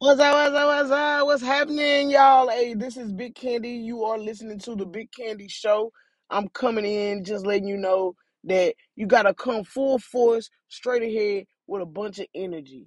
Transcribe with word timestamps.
What's 0.00 0.20
up, 0.20 0.32
what's 0.32 0.54
up, 0.56 0.68
what's 0.68 0.92
up? 0.92 1.26
What's 1.26 1.42
happening, 1.42 2.12
y'all? 2.12 2.48
Hey, 2.48 2.76
this 2.76 2.96
is 2.96 3.12
Big 3.12 3.34
Candy. 3.34 3.70
You 3.72 4.04
are 4.04 4.20
listening 4.20 4.60
to 4.60 4.76
the 4.76 4.86
Big 4.86 5.10
Candy 5.10 5.48
Show. 5.48 5.92
I'm 6.30 6.50
coming 6.50 6.86
in 6.86 7.24
just 7.24 7.44
letting 7.48 7.68
you 7.68 7.78
know 7.78 8.14
that 8.44 8.76
you 8.96 9.08
gotta 9.08 9.34
come 9.34 9.64
full 9.64 9.98
force, 9.98 10.50
straight 10.68 11.02
ahead 11.02 11.46
with 11.66 11.82
a 11.82 11.86
bunch 11.88 12.20
of 12.20 12.28
energy. 12.36 12.86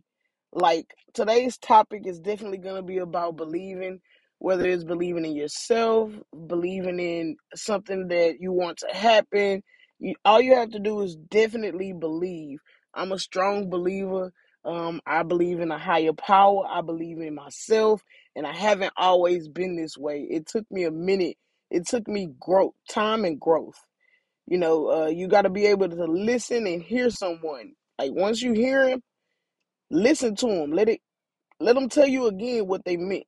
Like 0.54 0.88
today's 1.13 1.58
topic 1.58 2.04
is 2.08 2.21
definitely 2.21 2.59
gonna 2.59 2.82
be 2.82 3.00
about 3.00 3.36
believing, 3.36 4.00
whether 4.39 4.66
it's 4.70 4.86
believing 4.86 5.25
in 5.25 5.36
yourself, 5.36 6.14
believing 6.48 7.02
in 7.02 7.36
something 7.57 8.07
that 8.07 8.38
you 8.39 8.54
want 8.54 8.78
to 8.88 8.98
happen. 8.98 9.64
You, 10.00 10.16
all 10.23 10.41
you 10.41 10.55
have 10.55 10.71
to 10.71 10.80
do 10.80 11.02
is 11.02 11.18
definitely 11.30 11.91
believe. 11.91 12.59
I'm 12.96 13.12
a 13.12 13.20
strong 13.20 13.70
believer 13.70 14.32
um, 14.66 15.02
I 15.05 15.23
believe 15.23 15.59
in 15.59 15.71
a 15.71 15.80
higher 15.80 16.14
power. 16.14 16.66
I 16.70 16.82
believe 16.82 17.20
in 17.20 17.36
myself, 17.36 18.02
and 18.35 18.45
I 18.48 18.54
haven't 18.55 18.94
always 18.98 19.48
been 19.48 19.76
this 19.76 19.98
way. 19.98 20.27
It 20.30 20.48
took 20.48 20.66
me 20.72 20.84
a 20.85 20.91
minute. 20.91 21.38
It 21.72 21.88
took 21.88 22.08
me 22.08 22.30
growth, 22.40 22.73
time, 22.90 23.26
and 23.26 23.40
growth. 23.40 23.80
You 24.48 24.58
know, 24.59 24.91
uh, 24.91 25.08
you 25.08 25.27
got 25.27 25.44
to 25.44 25.49
be 25.49 25.68
able 25.68 25.90
to 25.90 26.05
listen 26.05 26.68
and 26.68 26.82
hear 26.82 27.09
someone. 27.09 27.73
Like 27.99 28.12
once 28.13 28.41
you 28.41 28.54
hear 28.54 28.88
him, 28.88 29.02
listen 29.91 30.35
to 30.38 30.48
him. 30.49 30.71
Let 30.71 30.90
it, 30.90 31.02
let 31.59 31.76
them 31.76 31.90
tell 31.90 32.07
you 32.07 32.27
again 32.27 32.68
what 32.68 32.85
they 32.85 32.98
meant 32.98 33.23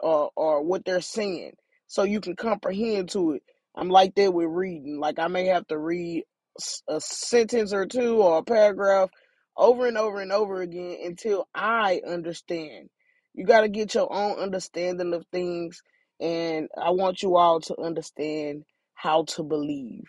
or 0.00 0.30
or 0.36 0.62
what 0.62 0.84
they're 0.86 1.02
saying 1.02 1.52
so 1.88 2.04
you 2.04 2.20
can 2.20 2.36
comprehend 2.36 3.10
to 3.10 3.32
it 3.32 3.44
i'm 3.76 3.90
like 3.90 4.14
that 4.16 4.32
with 4.32 4.48
reading 4.48 5.00
like 5.00 5.18
i 5.20 5.28
may 5.28 5.46
have 5.46 5.66
to 5.68 5.78
read 5.78 6.24
a 6.88 7.00
sentence 7.00 7.72
or 7.72 7.86
two 7.86 8.22
or 8.22 8.38
a 8.38 8.44
paragraph 8.44 9.10
over 9.58 9.88
and 9.88 9.98
over 9.98 10.20
and 10.22 10.32
over 10.32 10.62
again 10.62 10.98
until 11.04 11.48
i 11.54 12.02
understand 12.08 12.90
you 13.34 13.46
got 13.46 13.62
to 13.62 13.70
get 13.70 13.94
your 13.94 14.12
own 14.12 14.38
understanding 14.40 15.14
of 15.14 15.26
things 15.32 15.82
and 16.20 16.68
i 16.82 16.90
want 16.90 17.22
you 17.22 17.36
all 17.36 17.60
to 17.60 17.76
understand 17.80 18.64
how 18.94 19.24
to 19.24 19.44
believe 19.44 20.04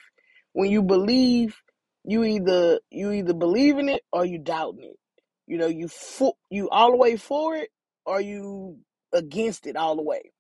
when 0.54 0.72
you 0.72 0.84
believe 0.84 1.58
you 2.06 2.24
either 2.26 2.80
you 2.92 3.12
either 3.12 3.36
believe 3.36 3.80
in 3.80 3.90
it 3.90 4.04
or 4.14 4.26
you 4.26 4.40
doubting 4.40 4.84
it 4.86 4.98
you 5.48 5.58
know 5.60 5.68
you 5.68 5.90
fo- 5.90 6.38
you 6.52 6.70
all 6.72 6.92
the 6.92 6.98
way 6.98 7.18
for 7.18 7.56
it 7.58 7.70
or 8.06 8.22
you 8.22 8.78
against 9.14 9.68
it 9.68 9.76
all 9.76 9.98
the 9.98 10.04
way. 10.04 10.32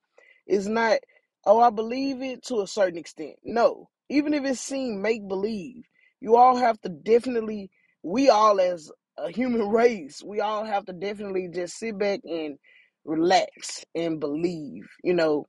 It's 0.48 0.67
not, 0.67 1.00
oh, 1.45 1.59
I 1.61 1.70
believe 1.70 2.22
it 2.22 2.44
to 2.45 2.61
a 2.61 2.67
certain 2.67 3.00
extent. 3.00 3.36
No, 3.44 3.89
even 4.09 4.33
if 4.33 4.45
it 4.45 4.58
seemed 4.58 5.02
make 5.02 5.28
believe, 5.28 5.86
you 6.22 6.38
all 6.38 6.58
have 6.58 6.80
to 6.81 6.89
definitely, 6.89 7.72
we 8.03 8.30
all 8.30 8.59
as 8.59 8.92
a 9.25 9.31
human 9.31 9.70
race, 9.70 10.23
we 10.25 10.42
all 10.42 10.66
have 10.66 10.86
to 10.88 10.94
definitely 10.94 11.50
just 11.53 11.78
sit 11.78 11.98
back 12.00 12.22
and 12.25 12.58
relax 13.06 13.86
and 13.95 14.20
believe. 14.20 14.88
You 15.03 15.16
know, 15.16 15.48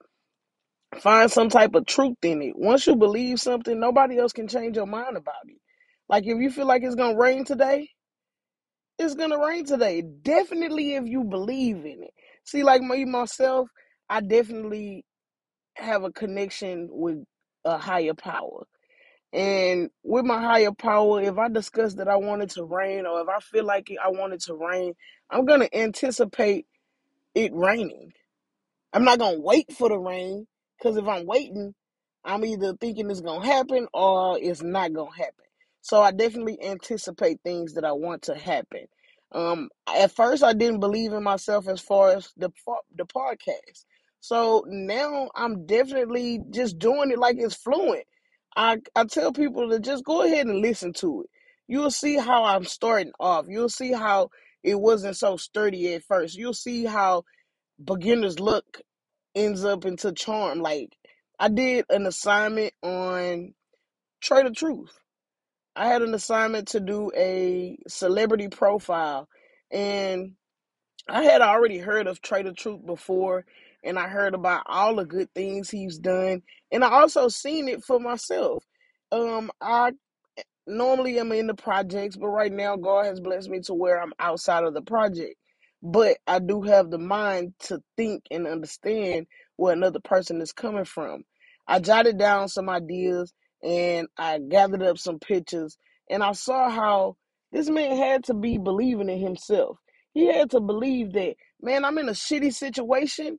find 1.01 1.31
some 1.31 1.49
type 1.51 1.75
of 1.75 1.87
truth 1.87 2.17
in 2.23 2.43
it. 2.43 2.55
Once 2.57 2.87
you 2.87 2.97
believe 2.97 3.41
something, 3.41 3.79
nobody 3.81 4.19
else 4.19 4.33
can 4.33 4.49
change 4.49 4.77
your 4.77 4.87
mind 4.87 5.17
about 5.17 5.35
it. 5.47 5.59
Like 6.09 6.25
if 6.27 6.39
you 6.39 6.51
feel 6.51 6.67
like 6.67 6.83
it's 6.85 6.97
gonna 6.97 7.19
rain 7.19 7.45
today, 7.45 7.89
it's 8.99 9.15
gonna 9.15 9.39
rain 9.39 9.65
today. 9.67 10.03
Definitely 10.03 10.95
if 10.95 11.07
you 11.07 11.25
believe 11.25 11.79
in 11.79 12.03
it. 12.05 12.15
See, 12.45 12.65
like 12.65 12.83
me 12.83 13.05
myself, 13.05 13.69
I 14.11 14.21
definitely 14.21 15.05
have 15.77 16.05
a 16.05 16.13
connection 16.13 16.89
with 16.91 17.25
a 17.65 17.79
higher 17.79 18.15
power. 18.15 18.65
And 19.33 19.91
with 20.03 20.25
my 20.25 20.41
higher 20.41 20.73
power, 20.73 21.23
if 21.23 21.39
I 21.39 21.49
discuss 21.49 21.95
that 21.95 22.09
I 22.09 22.17
want 22.17 22.43
it 22.43 22.51
to 22.51 22.65
rain 22.65 23.07
or 23.07 23.21
if 23.21 23.29
I 23.29 23.39
feel 23.39 23.65
like 23.65 23.91
I 24.03 24.11
want 24.11 24.33
it 24.33 24.41
to 24.43 24.55
rain, 24.55 24.95
I'm 25.31 25.45
gonna 25.45 25.69
anticipate 25.73 26.67
it 27.35 27.53
raining. 27.55 28.13
I'm 28.93 29.05
not 29.05 29.21
gonna 29.21 29.41
wait 29.41 29.73
for 29.73 29.89
the 29.89 29.99
rain 29.99 30.47
because 30.79 30.97
if 30.97 31.07
I'm 31.07 31.27
waiting, 31.27 31.75
I'm 32.25 32.45
either 32.45 32.75
thinking 32.75 33.09
it's 33.11 33.21
gonna 33.21 33.45
happen 33.45 33.87
or 33.95 34.39
it's 34.41 34.63
not 34.63 34.93
gonna 34.93 35.15
happen. 35.17 35.45
So 35.81 36.03
I 36.03 36.11
definitely 36.11 36.59
anticipate 36.63 37.41
things 37.43 37.75
that 37.75 37.85
I 37.85 37.93
want 37.93 38.23
to 38.23 38.35
happen. 38.35 38.87
Um, 39.33 39.71
at 39.87 40.11
first, 40.11 40.43
I 40.43 40.53
didn't 40.53 40.81
believe 40.81 41.13
in 41.13 41.23
myself 41.23 41.69
as 41.69 41.81
far 41.81 42.11
as 42.11 42.33
the 42.37 42.51
the 42.97 43.07
podcast. 43.07 43.85
So 44.19 44.65
now 44.67 45.31
I'm 45.35 45.67
definitely 45.67 46.41
just 46.51 46.79
doing 46.79 47.11
it 47.11 47.19
like 47.19 47.37
it's 47.39 47.55
fluent. 47.55 48.05
I 48.61 48.79
I 48.97 49.05
tell 49.07 49.33
people 49.33 49.71
to 49.71 49.81
just 49.81 50.05
go 50.05 50.23
ahead 50.25 50.49
and 50.49 50.61
listen 50.61 50.95
to 50.95 51.23
it. 51.25 51.31
You'll 51.69 51.93
see 51.93 52.17
how 52.19 52.45
I'm 52.45 52.65
starting 52.67 53.13
off. 53.21 53.47
You'll 53.49 53.71
see 53.71 53.93
how 53.93 54.31
it 54.65 54.81
wasn't 54.81 55.17
so 55.19 55.39
sturdy 55.39 55.95
at 55.95 56.05
first. 56.05 56.37
You'll 56.39 56.55
see 56.55 56.87
how 56.87 57.25
beginner's 57.85 58.41
luck 58.41 58.65
ends 59.35 59.65
up 59.65 59.87
into 59.87 60.13
charm. 60.13 60.61
Like 60.61 60.91
I 61.41 61.49
did 61.51 61.87
an 61.91 62.07
assignment 62.07 62.75
on 62.83 63.55
Trae 64.25 64.45
tha 64.45 64.53
Truth. 64.53 64.99
I 65.77 65.89
had 65.89 66.03
an 66.03 66.15
assignment 66.15 66.69
to 66.71 66.81
do 66.81 67.13
a 67.17 67.79
celebrity 67.89 68.49
profile 68.49 69.29
and 69.73 70.33
I 71.09 71.25
had 71.25 71.43
already 71.43 71.79
heard 71.79 72.09
of 72.09 72.23
Trae 72.23 72.45
tha 72.45 72.53
Truth 72.55 72.87
before 72.87 73.47
and 73.85 73.99
I 73.99 74.09
heard 74.09 74.35
about 74.35 74.65
all 74.67 74.97
the 74.97 75.05
good 75.07 75.29
things 75.35 75.71
he's 75.71 75.99
done 75.99 76.43
and 76.73 76.85
I 76.85 76.91
also 76.91 77.29
seen 77.29 77.69
it 77.69 77.85
for 77.85 78.01
myself. 78.01 78.65
Um 79.13 79.51
I 79.61 79.93
normally 80.69 81.19
I'm 81.19 81.33
in 81.33 81.49
the 81.49 81.55
projects, 81.55 82.17
but 82.17 82.29
right 82.29 82.53
now 82.53 82.77
God 82.77 83.07
has 83.07 83.21
blessed 83.21 83.51
me 83.51 83.61
to 83.63 83.75
where 83.75 84.03
I'm 84.03 84.15
outside 84.21 84.65
of 84.65 84.75
the 84.75 84.83
project. 84.83 85.37
But 85.83 86.19
I 86.27 86.41
do 86.41 86.63
have 86.63 86.91
the 86.91 86.99
mind 86.99 87.55
to 87.65 87.83
think 87.99 88.25
and 88.33 88.49
understand 88.49 89.29
where 89.59 89.75
another 89.75 90.01
person 90.01 90.43
is 90.43 90.55
coming 90.55 90.87
from. 90.87 91.25
I 91.69 91.81
jotted 91.81 92.19
down 92.19 92.49
some 92.49 92.71
ideas 92.71 93.35
and 93.63 94.09
I 94.19 94.41
gathered 94.41 94.85
up 94.85 94.99
some 94.99 95.21
pictures 95.21 95.79
and 96.11 96.25
I 96.25 96.33
saw 96.33 96.71
how 96.71 97.19
this 97.53 97.71
man 97.71 97.99
had 97.99 98.25
to 98.27 98.35
be 98.35 98.59
believing 98.59 99.11
in 99.11 99.21
himself. 99.21 99.79
He 100.15 100.27
had 100.29 100.53
to 100.53 100.61
believe 100.61 101.15
that, 101.15 101.37
man, 101.63 101.85
I'm 101.85 101.99
in 101.99 102.09
a 102.11 102.15
shitty 102.15 102.55
situation 102.55 103.39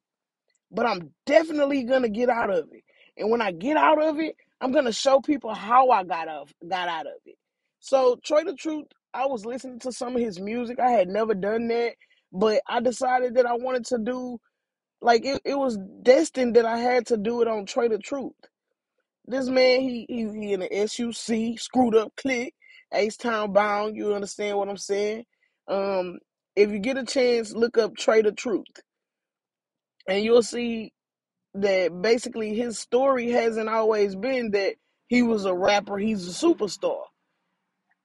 but 0.71 0.85
I'm 0.85 1.11
definitely 1.25 1.83
gonna 1.83 2.09
get 2.09 2.29
out 2.29 2.49
of 2.49 2.69
it. 2.71 2.83
And 3.17 3.29
when 3.29 3.41
I 3.41 3.51
get 3.51 3.77
out 3.77 4.01
of 4.01 4.19
it, 4.19 4.35
I'm 4.61 4.71
gonna 4.71 4.93
show 4.93 5.19
people 5.21 5.53
how 5.53 5.89
I 5.89 6.03
got 6.03 6.27
out 6.27 6.51
got 6.67 6.89
out 6.89 7.07
of 7.07 7.13
it. 7.25 7.35
So 7.79 8.17
Trae 8.27 8.45
tha 8.45 8.55
Truth, 8.55 8.87
I 9.13 9.25
was 9.25 9.45
listening 9.45 9.79
to 9.79 9.91
some 9.91 10.15
of 10.15 10.21
his 10.21 10.39
music. 10.39 10.79
I 10.79 10.91
had 10.91 11.09
never 11.09 11.33
done 11.35 11.67
that, 11.69 11.95
but 12.31 12.61
I 12.67 12.81
decided 12.81 13.35
that 13.35 13.45
I 13.45 13.53
wanted 13.55 13.85
to 13.87 13.97
do 13.99 14.39
like 15.01 15.25
it, 15.25 15.41
it 15.45 15.57
was 15.57 15.77
destined 16.03 16.55
that 16.55 16.65
I 16.65 16.77
had 16.77 17.07
to 17.07 17.17
do 17.17 17.41
it 17.41 17.47
on 17.47 17.65
Trae 17.65 17.89
tha 17.89 17.99
Truth. 17.99 18.33
This 19.25 19.47
man, 19.49 19.81
he 19.81 20.05
he, 20.09 20.23
he 20.29 20.53
in 20.53 20.61
the 20.61 20.87
SUC, 20.87 21.59
screwed 21.59 21.95
up 21.95 22.13
click, 22.17 22.53
Ace 22.93 23.17
Town 23.17 23.53
bound. 23.53 23.95
You 23.97 24.13
understand 24.15 24.57
what 24.57 24.69
I'm 24.69 24.77
saying? 24.77 25.25
Um, 25.67 26.19
if 26.55 26.71
you 26.71 26.79
get 26.79 26.97
a 26.97 27.05
chance, 27.05 27.53
look 27.53 27.77
up 27.77 27.93
Trae 27.95 28.23
tha 28.23 28.31
Truth, 28.31 28.67
and 30.07 30.23
you'll 30.23 30.44
see 30.44 30.94
that 31.53 32.01
basically 32.01 32.56
his 32.56 32.79
story 32.79 33.29
hasn't 33.29 33.69
always 33.69 34.16
been 34.16 34.51
that 34.51 34.75
he 35.07 35.22
was 35.23 35.45
a 35.45 35.53
rapper, 35.53 35.97
he's 35.97 36.28
a 36.28 36.45
superstar. 36.47 37.01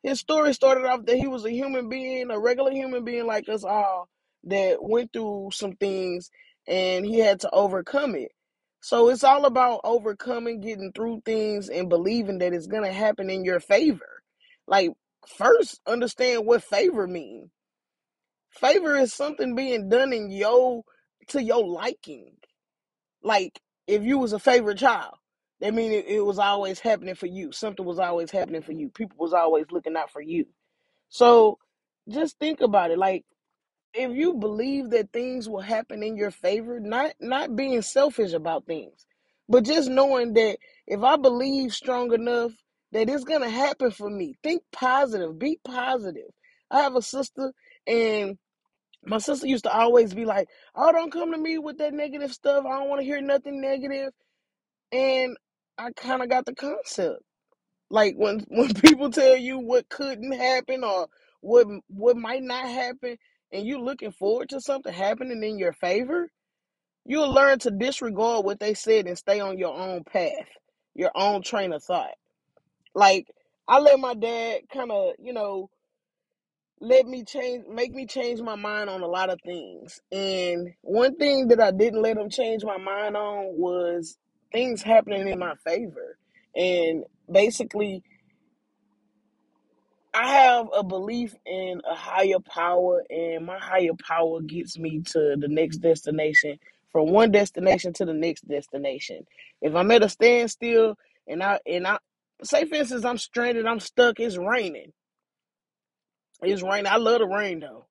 His 0.03 0.21
story 0.21 0.53
started 0.55 0.85
off 0.85 1.07
that 1.07 1.17
he 1.17 1.27
was 1.27 1.45
a 1.45 1.51
human 1.51 1.89
being, 1.89 2.31
a 2.31 2.39
regular 2.39 2.71
human 2.73 3.05
being 3.05 3.27
like 3.27 3.49
us 3.49 3.65
all, 3.65 4.09
that 4.45 4.83
went 4.83 5.13
through 5.13 5.51
some 5.53 5.73
things 5.73 6.31
and 6.69 7.05
he 7.05 7.19
had 7.19 7.41
to 7.41 7.51
overcome 7.51 8.15
it. 8.15 8.33
So 8.81 9.09
it's 9.09 9.25
all 9.25 9.47
about 9.47 9.81
overcoming, 9.83 10.61
getting 10.61 10.93
through 10.93 11.23
things, 11.25 11.69
and 11.69 11.89
believing 11.89 12.39
that 12.39 12.53
it's 12.53 12.69
gonna 12.69 12.93
happen 12.93 13.31
in 13.31 13.45
your 13.45 13.59
favor. 13.59 14.23
Like 14.69 14.91
first, 15.37 15.81
understand 15.87 16.47
what 16.47 16.63
favor 16.63 17.07
means. 17.07 17.51
Favor 18.51 18.97
is 18.97 19.13
something 19.13 19.55
being 19.55 19.89
done 19.89 20.13
in 20.13 20.31
your 20.31 20.85
to 21.29 21.43
your 21.43 21.67
liking 21.67 22.33
like 23.23 23.61
if 23.87 24.03
you 24.03 24.19
was 24.19 24.33
a 24.33 24.39
favorite 24.39 24.79
child, 24.79 25.15
that 25.61 25.75
mean 25.75 25.93
it, 25.93 26.07
it 26.07 26.25
was 26.25 26.39
always 26.39 26.81
happening 26.81 27.15
for 27.15 27.27
you. 27.27 27.53
Something 27.53 27.85
was 27.85 27.99
always 27.99 28.31
happening 28.31 28.63
for 28.63 28.73
you. 28.73 28.89
People 28.91 29.17
was 29.19 29.33
always 29.33 29.67
looking 29.71 29.97
out 29.97 30.11
for 30.11 30.23
you. 30.23 30.47
So 31.09 31.59
just 32.09 32.39
think 32.39 32.61
about 32.61 32.91
it. 32.93 32.99
Like 32.99 33.25
if 33.95 34.13
you 34.17 34.35
believe 34.35 34.91
that 34.91 35.13
things 35.13 35.49
will 35.49 35.61
happen 35.61 36.03
in 36.03 36.17
your 36.17 36.31
favor, 36.31 36.81
not 36.81 37.13
not 37.21 37.57
being 37.57 37.83
selfish 37.83 38.33
about 38.33 38.67
things, 38.67 39.07
but 39.49 39.65
just 39.65 39.91
knowing 39.91 40.35
that 40.35 40.59
if 40.87 41.03
I 41.03 41.17
believe 41.17 41.73
strong 41.75 42.13
enough 42.13 42.53
that 42.93 43.11
it's 43.11 43.25
gonna 43.25 43.51
happen 43.51 43.91
for 43.91 44.11
me, 44.11 44.37
think 44.43 44.63
positive, 44.73 45.39
be 45.39 45.61
positive. 45.65 46.31
I 46.71 46.83
have 46.83 46.97
a 46.97 47.03
sister 47.03 47.53
and 47.87 48.39
my 49.07 49.19
sister 49.19 49.47
used 49.47 49.65
to 49.65 49.73
always 49.73 50.15
be 50.15 50.25
like, 50.27 50.49
"Oh, 50.75 50.93
don't 50.93 51.13
come 51.13 51.33
to 51.33 51.39
me 51.39 51.59
with 51.59 51.79
that 51.79 51.95
negative 51.95 52.33
stuff. 52.33 52.65
I 52.67 52.79
don't 52.79 52.89
want 52.91 53.01
to 53.01 53.07
hear 53.07 53.21
nothing 53.23 53.61
negative." 53.61 54.13
And 54.93 55.37
I 55.79 55.91
kind 55.93 56.23
of 56.23 56.31
got 56.31 56.47
the 56.47 56.55
concept. 56.55 57.23
Like 57.91 58.15
when 58.17 58.41
when 58.49 58.75
people 58.75 59.11
tell 59.11 59.37
you 59.37 59.59
what 59.59 59.89
couldn't 59.89 60.33
happen 60.33 60.85
or 60.85 61.09
what 61.41 61.67
what 61.89 62.17
might 62.17 62.43
not 62.43 62.67
happen, 62.67 63.17
and 63.53 63.67
you're 63.67 63.81
looking 63.81 64.13
forward 64.13 64.51
to 64.51 64.61
something 64.61 64.93
happening 64.93 65.43
in 65.43 65.59
your 65.59 65.73
favor, 65.75 66.29
you'll 67.05 67.33
learn 67.33 67.59
to 67.61 67.71
disregard 67.73 68.45
what 68.45 68.61
they 68.61 68.75
said 68.75 69.07
and 69.07 69.19
stay 69.19 69.41
on 69.41 69.59
your 69.59 69.77
own 69.77 70.05
path, 70.05 70.33
your 70.95 71.13
own 71.15 71.43
train 71.43 71.73
of 71.73 71.83
thought. 71.85 72.15
Like 72.95 73.29
I 73.69 73.81
let 73.81 74.01
my 74.01 74.15
dad 74.15 74.63
kind 74.73 74.93
of, 74.93 75.15
you 75.21 75.33
know, 75.35 75.71
let 76.81 77.07
me 77.07 77.25
change 77.25 77.65
make 77.69 77.95
me 77.95 78.07
change 78.07 78.41
my 78.43 78.57
mind 78.57 78.91
on 78.91 79.03
a 79.03 79.07
lot 79.09 79.31
of 79.31 79.41
things. 79.45 80.01
And 80.13 80.75
one 80.83 81.17
thing 81.17 81.49
that 81.49 81.61
I 81.61 81.71
didn't 81.73 82.03
let 82.03 82.19
him 82.19 82.31
change 82.31 82.65
my 82.65 82.79
mind 82.79 83.17
on 83.17 83.59
was 83.59 84.19
things 84.53 84.83
happening 84.83 85.29
in 85.29 85.39
my 85.39 85.55
favor. 85.65 86.19
And 86.57 87.05
basically 87.31 88.03
I 90.15 90.29
have 90.29 90.69
a 90.77 90.83
belief 90.83 91.35
in 91.47 91.83
a 91.91 91.95
higher 91.95 92.41
power 92.41 93.05
and 93.11 93.47
my 93.47 93.59
higher 93.59 93.95
power 94.07 94.41
gets 94.43 94.79
me 94.79 95.03
to 95.13 95.37
the 95.39 95.49
next 95.49 95.79
destination 95.79 96.59
from 96.93 97.13
one 97.13 97.31
destination 97.31 97.93
to 97.95 98.05
the 98.05 98.15
next 98.15 98.47
destination. 98.49 99.27
If 99.63 99.75
I'm 99.75 99.91
at 99.93 100.03
a 100.03 100.09
standstill 100.09 100.97
and 101.29 101.43
I 101.43 101.61
and 101.67 101.87
I 101.87 101.99
say 102.43 102.65
for 102.67 102.75
instance 102.77 103.05
I'm 103.05 103.19
stranded, 103.19 103.67
I'm 103.67 103.81
stuck, 103.81 104.21
it's 104.21 104.37
raining. 104.39 104.93
It's 106.43 106.63
raining. 106.63 106.87
I 106.89 106.97
love 106.97 107.21
the 107.21 107.27
rain 107.27 107.61
though. 107.61 107.87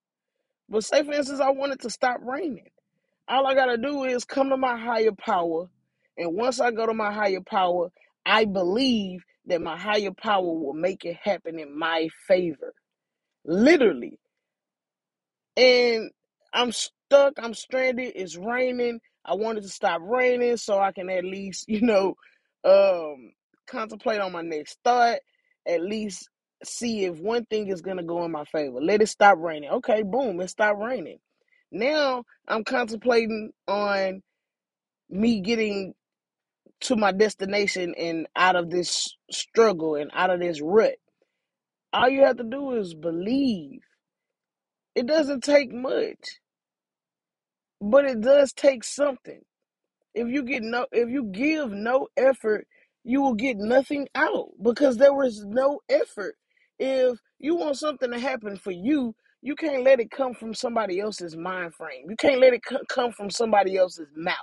But 0.69 0.83
say 0.83 1.03
for 1.03 1.13
instance 1.13 1.39
I 1.39 1.51
want 1.51 1.73
it 1.73 1.81
to 1.81 1.89
stop 1.89 2.19
raining. 2.23 2.69
All 3.27 3.47
I 3.47 3.55
gotta 3.55 3.77
do 3.77 4.03
is 4.03 4.25
come 4.25 4.49
to 4.49 4.57
my 4.57 4.77
higher 4.77 5.11
power. 5.11 5.67
And 6.17 6.35
once 6.35 6.59
I 6.59 6.71
go 6.71 6.85
to 6.85 6.93
my 6.93 7.11
higher 7.13 7.41
power, 7.41 7.91
I 8.25 8.45
believe 8.45 9.23
that 9.47 9.61
my 9.61 9.77
higher 9.77 10.11
power 10.11 10.43
will 10.43 10.73
make 10.73 11.05
it 11.05 11.17
happen 11.17 11.59
in 11.59 11.77
my 11.77 12.09
favor. 12.27 12.73
Literally. 13.45 14.19
And 15.57 16.11
I'm 16.53 16.71
stuck, 16.71 17.33
I'm 17.37 17.53
stranded, 17.53 18.13
it's 18.15 18.37
raining. 18.37 18.99
I 19.25 19.35
wanted 19.35 19.63
to 19.63 19.69
stop 19.69 20.01
raining 20.03 20.57
so 20.57 20.79
I 20.79 20.91
can 20.91 21.09
at 21.09 21.23
least, 21.25 21.65
you 21.69 21.81
know, 21.81 22.15
um 22.63 23.31
contemplate 23.67 24.21
on 24.21 24.31
my 24.31 24.41
next 24.41 24.79
thought, 24.83 25.19
at 25.67 25.81
least 25.81 26.29
see 26.63 27.05
if 27.05 27.19
one 27.19 27.45
thing 27.45 27.67
is 27.69 27.81
gonna 27.81 28.03
go 28.03 28.23
in 28.25 28.31
my 28.31 28.45
favor. 28.45 28.79
Let 28.81 29.01
it 29.01 29.07
stop 29.07 29.37
raining. 29.39 29.69
Okay, 29.69 30.03
boom, 30.03 30.39
it 30.41 30.49
stopped 30.49 30.79
raining. 30.79 31.19
Now 31.71 32.23
I'm 32.47 32.63
contemplating 32.63 33.51
on 33.67 34.21
me 35.09 35.41
getting 35.41 35.93
to 36.81 36.95
my 36.95 37.11
destination 37.11 37.95
and 37.97 38.27
out 38.35 38.55
of 38.55 38.69
this 38.69 39.15
struggle 39.31 39.95
and 39.95 40.11
out 40.13 40.29
of 40.29 40.39
this 40.39 40.61
rut. 40.61 40.95
All 41.93 42.09
you 42.09 42.23
have 42.25 42.37
to 42.37 42.43
do 42.43 42.73
is 42.73 42.93
believe. 42.95 43.81
It 44.95 45.07
doesn't 45.07 45.43
take 45.43 45.73
much, 45.73 46.39
but 47.81 48.05
it 48.05 48.21
does 48.21 48.53
take 48.53 48.83
something. 48.83 49.41
If 50.13 50.27
you 50.29 50.43
get 50.43 50.63
no 50.63 50.87
if 50.91 51.09
you 51.09 51.25
give 51.25 51.71
no 51.71 52.07
effort, 52.17 52.67
you 53.03 53.21
will 53.21 53.35
get 53.35 53.57
nothing 53.57 54.07
out 54.15 54.49
because 54.61 54.97
there 54.97 55.13
was 55.13 55.43
no 55.45 55.81
effort. 55.89 56.35
If 56.79 57.19
you 57.39 57.55
want 57.55 57.77
something 57.77 58.11
to 58.11 58.19
happen 58.19 58.57
for 58.57 58.71
you, 58.71 59.15
you 59.41 59.55
can't 59.55 59.83
let 59.83 59.99
it 59.99 60.11
come 60.11 60.33
from 60.33 60.53
somebody 60.53 60.99
else's 60.99 61.37
mind 61.37 61.75
frame. 61.75 62.09
You 62.09 62.15
can't 62.17 62.41
let 62.41 62.53
it 62.53 62.61
come 62.89 63.11
from 63.11 63.29
somebody 63.29 63.77
else's 63.77 64.09
mouth. 64.15 64.37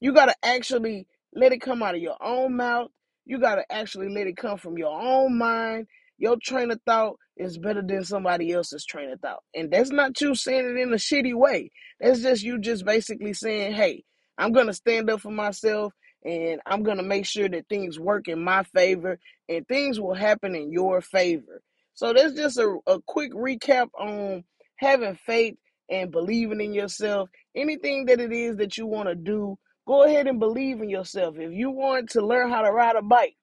You 0.00 0.12
got 0.12 0.26
to 0.26 0.34
actually 0.44 1.06
let 1.34 1.52
it 1.52 1.60
come 1.60 1.82
out 1.82 1.94
of 1.94 2.02
your 2.02 2.22
own 2.22 2.56
mouth. 2.56 2.90
You 3.24 3.40
got 3.40 3.56
to 3.56 3.72
actually 3.72 4.10
let 4.10 4.26
it 4.26 4.36
come 4.36 4.58
from 4.58 4.78
your 4.78 5.00
own 5.00 5.38
mind. 5.38 5.86
Your 6.18 6.36
train 6.42 6.70
of 6.70 6.80
thought 6.86 7.16
is 7.36 7.58
better 7.58 7.82
than 7.82 8.04
somebody 8.04 8.52
else's 8.52 8.84
train 8.86 9.10
of 9.10 9.20
thought. 9.20 9.40
And 9.54 9.70
that's 9.72 9.90
not 9.90 10.20
you 10.20 10.34
saying 10.34 10.66
it 10.66 10.80
in 10.80 10.92
a 10.92 10.96
shitty 10.96 11.34
way. 11.34 11.70
That's 12.00 12.20
just 12.22 12.42
you 12.42 12.60
just 12.60 12.84
basically 12.86 13.34
saying, 13.34 13.74
hey, 13.74 14.04
I'm 14.38 14.52
going 14.52 14.66
to 14.68 14.74
stand 14.74 15.10
up 15.10 15.20
for 15.20 15.30
myself 15.32 15.92
and 16.24 16.60
I'm 16.66 16.82
going 16.82 16.98
to 16.98 17.02
make 17.04 17.26
sure 17.26 17.48
that 17.48 17.68
things 17.68 17.98
work 18.00 18.28
in 18.28 18.42
my 18.42 18.64
favor 18.64 19.18
and 19.56 19.68
things 19.68 20.00
will 20.00 20.14
happen 20.14 20.54
in 20.56 20.72
your 20.72 21.00
favor. 21.02 21.62
So 21.94 22.12
that's 22.14 22.34
just 22.34 22.58
a, 22.58 22.78
a 22.86 23.00
quick 23.06 23.32
recap 23.32 23.88
on 23.98 24.44
having 24.76 25.16
faith 25.26 25.56
and 25.90 26.10
believing 26.12 26.60
in 26.60 26.74
yourself. 26.74 27.30
Anything 27.56 28.06
that 28.06 28.20
it 28.20 28.32
is 28.32 28.56
that 28.58 28.78
you 28.78 28.86
want 28.86 29.08
to 29.08 29.16
do 29.16 29.50
Go 29.86 30.04
ahead 30.04 30.26
and 30.28 30.38
believe 30.38 30.80
in 30.80 30.88
yourself. 30.88 31.36
If 31.38 31.52
you 31.52 31.70
want 31.70 32.10
to 32.10 32.24
learn 32.24 32.50
how 32.50 32.62
to 32.62 32.70
ride 32.70 32.96
a 32.96 33.02
bike, 33.02 33.36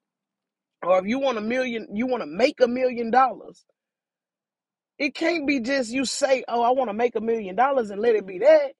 or 0.82 0.98
if 1.00 1.06
you 1.06 1.18
want 1.20 1.38
a 1.38 1.42
million, 1.42 1.88
you 1.94 2.06
want 2.06 2.22
to 2.22 2.28
make 2.28 2.60
a 2.60 2.68
million 2.68 3.10
dollars, 3.10 3.64
it 4.98 5.14
can't 5.14 5.46
be 5.46 5.60
just 5.60 5.90
you 5.92 6.04
say, 6.06 6.44
Oh, 6.48 6.62
I 6.62 6.70
want 6.72 6.90
to 6.90 6.94
make 6.94 7.16
a 7.16 7.20
million 7.22 7.56
dollars 7.56 7.90
and 7.90 8.00
let 8.02 8.16
it 8.16 8.26
be 8.26 8.40
that. 8.40 8.72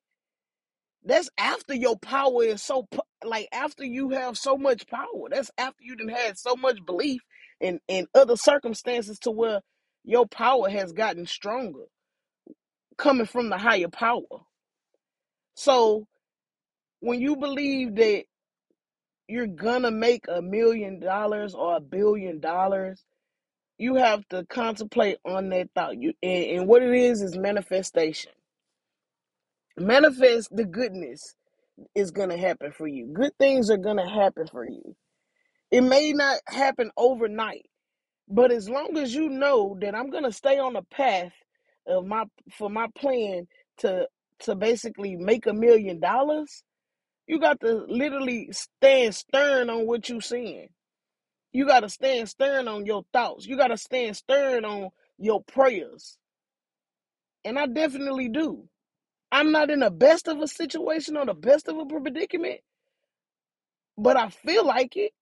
That's 1.04 1.30
after 1.38 1.74
your 1.74 1.98
power 1.98 2.44
is 2.44 2.62
so, 2.62 2.88
like, 3.24 3.48
after 3.52 3.84
you 3.84 4.10
have 4.10 4.38
so 4.38 4.56
much 4.58 4.86
power. 4.88 5.28
That's 5.30 5.50
after 5.58 5.82
you 5.82 5.96
done 5.96 6.08
had 6.08 6.38
so 6.38 6.56
much 6.56 6.84
belief 6.86 7.22
in, 7.60 7.80
in 7.88 8.06
other 8.14 8.36
circumstances 8.36 9.18
to 9.20 9.30
where 9.30 9.62
your 10.04 10.26
power 10.26 10.68
has 10.70 10.92
gotten 10.92 11.26
stronger 11.26 11.84
coming 12.98 13.26
from 13.26 13.50
the 13.50 13.58
higher 13.58 13.88
power. 13.88 14.22
So 15.56 16.06
when 17.00 17.20
you 17.20 17.36
believe 17.36 17.96
that 17.96 18.24
you're 19.28 19.46
gonna 19.46 19.90
make 19.92 20.26
a 20.28 20.42
million 20.42 21.00
dollars 21.00 21.54
or 21.54 21.76
a 21.76 21.80
billion 21.80 22.40
dollars, 22.40 23.04
you 23.78 23.96
have 23.96 24.26
to 24.30 24.46
contemplate 24.46 25.18
on 25.24 25.50
that 25.50 25.70
thought. 25.74 26.00
You 26.00 26.14
and, 26.22 26.44
and 26.60 26.68
what 26.68 26.82
it 26.82 26.94
is 26.94 27.22
is 27.22 27.36
manifestation. 27.36 28.32
Manifest 29.78 30.54
the 30.56 30.64
goodness 30.64 31.34
is 31.94 32.10
gonna 32.12 32.38
happen 32.38 32.72
for 32.72 32.86
you. 32.88 33.08
Good 33.12 33.32
things 33.38 33.70
are 33.70 33.78
gonna 33.78 34.08
happen 34.08 34.46
for 34.48 34.66
you. 34.68 34.96
It 35.70 35.82
may 35.82 36.12
not 36.12 36.40
happen 36.48 36.90
overnight, 36.96 37.66
but 38.28 38.52
as 38.52 38.68
long 38.70 38.98
as 38.98 39.14
you 39.14 39.28
know 39.30 39.76
that 39.82 39.94
I'm 39.94 40.10
gonna 40.10 40.32
stay 40.32 40.58
on 40.58 40.74
the 40.74 40.82
path 40.92 41.32
of 41.86 42.06
my 42.06 42.24
for 42.58 42.70
my 42.70 42.88
plan 42.96 43.48
to 43.78 44.08
to 44.40 44.54
basically 44.56 45.16
make 45.16 45.46
a 45.46 45.54
million 45.54 46.00
dollars, 46.00 46.62
you 47.26 47.40
got 47.40 47.60
to 47.60 47.86
literally 47.88 48.50
stand 48.52 49.14
stern 49.14 49.70
on 49.70 49.86
what 49.86 50.08
you're 50.08 50.20
saying 50.22 50.68
You 51.52 51.66
got 51.66 51.80
to 51.80 51.90
stand 51.90 52.30
stern 52.30 52.68
on 52.68 52.86
your 52.86 53.04
thoughts. 53.12 53.46
You 53.46 53.58
got 53.58 53.68
to 53.68 53.78
stand 53.78 54.16
stern 54.16 54.66
on 54.66 54.90
your 55.18 55.42
prayers. 55.44 56.18
And 57.44 57.58
I 57.58 57.66
definitely 57.66 58.28
do. 58.28 58.68
I'm 59.32 59.52
not 59.52 59.70
in 59.70 59.80
the 59.80 59.90
best 59.90 60.28
of 60.28 60.40
a 60.40 60.48
situation 60.48 61.16
or 61.16 61.26
the 61.26 61.34
best 61.34 61.68
of 61.68 61.78
a 61.78 61.86
predicament, 61.86 62.60
but 63.98 64.16
I 64.16 64.30
feel 64.30 64.66
like 64.66 64.96
it. 64.96 65.12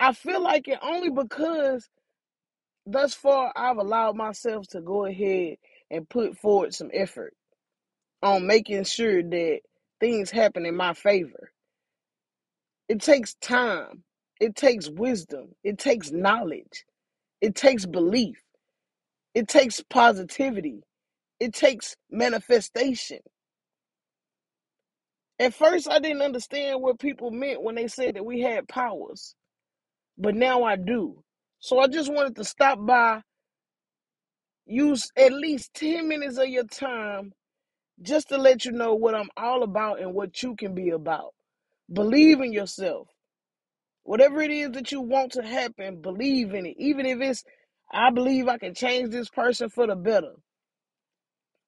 I 0.00 0.12
feel 0.14 0.42
like 0.42 0.68
it 0.68 0.78
only 0.82 1.10
because 1.10 1.88
thus 2.86 3.14
far 3.14 3.52
I've 3.56 3.78
allowed 3.78 4.16
myself 4.16 4.66
to 4.68 4.80
go 4.82 5.06
ahead 5.06 5.56
and 5.90 6.08
put 6.08 6.38
forward 6.38 6.74
some 6.74 6.90
effort 6.94 7.34
on 8.22 8.46
making 8.46 8.84
sure 8.84 9.22
that 9.22 9.60
things 10.00 10.30
happen 10.30 10.66
in 10.66 10.76
my 10.76 10.94
favor. 10.94 11.52
It 12.88 13.00
takes 13.02 13.34
time, 13.36 14.04
it 14.40 14.56
takes 14.56 14.88
wisdom, 14.90 15.50
it 15.64 15.78
takes 15.78 16.12
knowledge, 16.12 16.84
it 17.40 17.54
takes 17.56 17.86
belief, 17.86 18.38
it 19.34 19.48
takes 19.48 19.82
positivity. 19.90 20.80
It 21.38 21.52
takes 21.52 21.96
manifestation. 22.10 23.20
At 25.38 25.54
first, 25.54 25.88
I 25.90 25.98
didn't 25.98 26.22
understand 26.22 26.80
what 26.80 27.00
people 27.00 27.30
meant 27.30 27.62
when 27.62 27.74
they 27.74 27.88
said 27.88 28.14
that 28.14 28.24
we 28.24 28.40
had 28.40 28.68
powers, 28.68 29.34
but 30.16 30.34
now 30.34 30.62
I 30.62 30.76
do. 30.76 31.22
So 31.58 31.80
I 31.80 31.88
just 31.88 32.12
wanted 32.12 32.36
to 32.36 32.44
stop 32.44 32.78
by, 32.84 33.22
use 34.66 35.10
at 35.16 35.32
least 35.32 35.74
10 35.74 36.08
minutes 36.08 36.38
of 36.38 36.48
your 36.48 36.64
time 36.66 37.32
just 38.02 38.28
to 38.28 38.38
let 38.38 38.64
you 38.64 38.72
know 38.72 38.94
what 38.94 39.14
I'm 39.14 39.30
all 39.36 39.62
about 39.62 40.00
and 40.00 40.14
what 40.14 40.42
you 40.42 40.54
can 40.56 40.74
be 40.74 40.90
about. 40.90 41.32
Believe 41.92 42.40
in 42.40 42.52
yourself. 42.52 43.08
Whatever 44.04 44.42
it 44.42 44.50
is 44.50 44.72
that 44.72 44.92
you 44.92 45.00
want 45.00 45.32
to 45.32 45.42
happen, 45.42 46.00
believe 46.00 46.54
in 46.54 46.66
it. 46.66 46.76
Even 46.78 47.06
if 47.06 47.20
it's, 47.20 47.44
I 47.92 48.10
believe 48.10 48.48
I 48.48 48.58
can 48.58 48.74
change 48.74 49.10
this 49.10 49.30
person 49.30 49.70
for 49.70 49.86
the 49.86 49.96
better. 49.96 50.32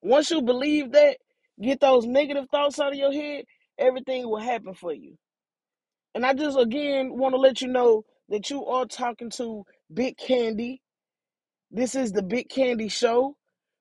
Once 0.01 0.29
you 0.31 0.41
believe 0.41 0.91
that, 0.91 1.17
get 1.61 1.79
those 1.79 2.05
negative 2.05 2.45
thoughts 2.51 2.79
out 2.79 2.93
of 2.93 2.99
your 2.99 3.11
head, 3.11 3.45
everything 3.77 4.29
will 4.29 4.39
happen 4.39 4.73
for 4.73 4.93
you. 4.93 5.17
And 6.15 6.25
I 6.25 6.33
just 6.33 6.57
again 6.57 7.17
want 7.17 7.35
to 7.35 7.39
let 7.39 7.61
you 7.61 7.67
know 7.67 8.03
that 8.29 8.49
you 8.49 8.65
are 8.65 8.85
talking 8.85 9.29
to 9.31 9.63
Big 9.93 10.17
Candy. 10.17 10.81
This 11.71 11.95
is 11.95 12.11
the 12.11 12.23
Big 12.23 12.49
Candy 12.49 12.89
Show. 12.89 13.35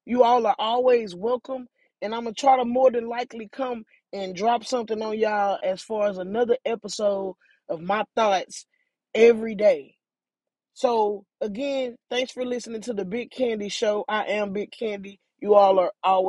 You 0.04 0.22
all 0.22 0.46
are 0.46 0.56
always 0.58 1.14
welcome. 1.14 1.66
And 2.02 2.14
I'm 2.14 2.24
going 2.24 2.34
to 2.34 2.40
try 2.40 2.56
to 2.58 2.64
more 2.64 2.90
than 2.90 3.08
likely 3.08 3.48
come 3.50 3.84
and 4.12 4.36
drop 4.36 4.64
something 4.64 5.00
on 5.02 5.18
y'all 5.18 5.58
as 5.62 5.82
far 5.82 6.08
as 6.08 6.18
another 6.18 6.56
episode 6.64 7.34
of 7.68 7.80
my 7.80 8.04
thoughts 8.14 8.66
every 9.14 9.54
day. 9.54 9.96
So, 10.74 11.24
again, 11.40 11.96
thanks 12.10 12.32
for 12.32 12.44
listening 12.44 12.82
to 12.82 12.92
the 12.92 13.04
Big 13.04 13.30
Candy 13.30 13.70
Show. 13.70 14.04
I 14.08 14.24
am 14.24 14.52
Big 14.52 14.70
Candy. 14.70 15.20
You 15.40 15.54
all 15.54 15.78
are 15.78 15.92
always 16.02 16.24